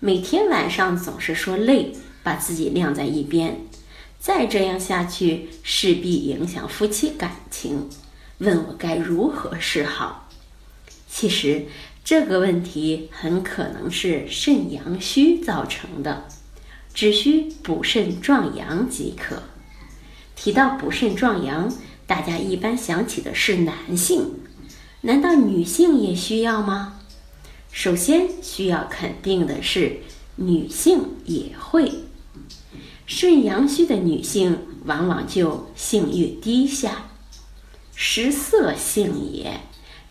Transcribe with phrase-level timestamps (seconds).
[0.00, 3.62] 每天晚上总是说累，把自己晾在一边，
[4.20, 7.88] 再这样下去势必影响夫妻感情。
[8.38, 10.28] 问我该如何是好？
[11.08, 11.66] 其实
[12.04, 16.28] 这个问题很可能是肾阳虚造成的，
[16.94, 19.42] 只需补肾壮阳即可。
[20.36, 21.74] 提到补肾壮阳，
[22.06, 24.34] 大家一般想起的是男性，
[25.00, 26.97] 难道女性也需要吗？
[27.70, 30.00] 首先需要肯定的是，
[30.36, 31.92] 女性也会。
[33.06, 37.10] 肾阳虚的女性往往就性欲低下，
[37.94, 39.60] 食色性也。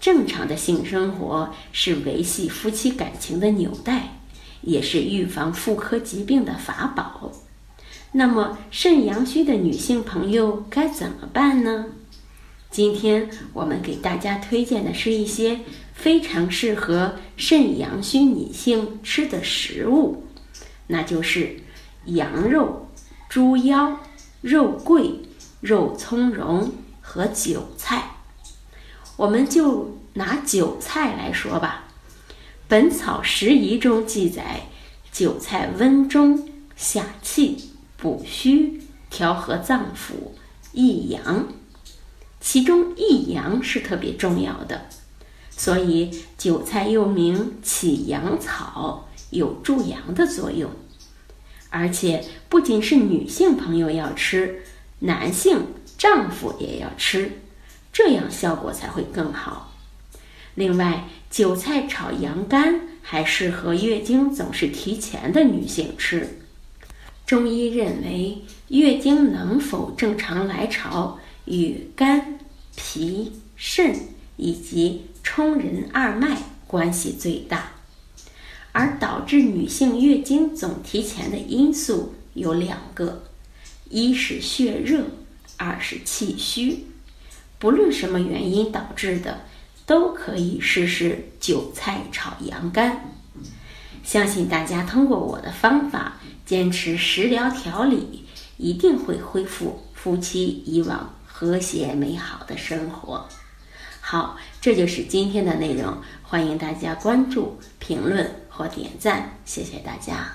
[0.00, 4.20] 正常的性生活是维系夫妻感情的纽带，
[4.62, 7.30] 也是预防妇科疾病的法宝。
[8.12, 11.86] 那么，肾阳虚的女性朋友该怎么办呢？
[12.70, 15.60] 今天我们给大家推荐的是一些
[16.00, 20.24] 非常适合肾阳虚女性吃的食物，
[20.86, 21.60] 那就是
[22.06, 22.88] 羊肉、
[23.28, 24.00] 猪腰、
[24.40, 25.20] 肉桂、
[25.60, 28.12] 肉苁蓉和韭菜。
[29.18, 31.84] 我们就拿韭菜来说吧，
[32.66, 34.68] 《本草拾遗》中记载，
[35.12, 40.32] 韭菜温中下气、补虚、调和脏腑、
[40.72, 41.48] 益阳。
[42.40, 44.86] 其中益阳是特别重要的，
[45.60, 50.70] 所以韭菜又名起阳草，有助阳的作用。
[51.68, 54.62] 而且不仅是女性朋友要吃，
[55.00, 55.66] 男性
[55.98, 57.32] 丈夫也要吃，
[57.92, 59.74] 这样效果才会更好。
[60.54, 66.38] 另外，韭菜炒羊肝还适合月经总是提前的女性吃。
[67.26, 68.38] 中医认为，
[68.68, 71.18] 月经能否正常来潮？
[71.44, 72.38] 与肝、
[72.76, 73.94] 脾、肾
[74.36, 77.70] 以及冲任二脉关系最大，
[78.72, 83.22] 而导致女性月经总提前的因素有两个：
[83.88, 85.04] 一是血热，
[85.56, 86.84] 二是气虚。
[87.60, 89.42] 不论什么原因导致的，
[89.86, 93.14] 都可以试试韭菜炒羊肝。
[94.02, 98.24] 相信大家通过我的方法，坚持食疗调理，
[98.56, 101.14] 一定会恢复夫妻以往。
[101.24, 103.26] 和谐美好的生活，
[104.10, 105.84] 好，这就是今天的内容。
[106.20, 110.26] 欢迎大家关注、评论或点赞，谢谢大家。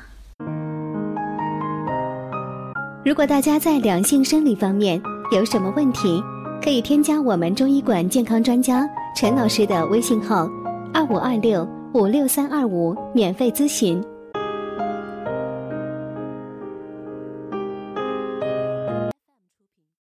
[3.04, 5.02] 如果大家在两性生理方面
[5.34, 6.24] 有什么问题，
[6.64, 10.50] 可以添加我们中医馆健康专家陈老师的微信号：
[10.94, 14.02] 二五二六五六三二五，免费咨询。